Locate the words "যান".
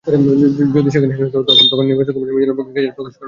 1.33-1.67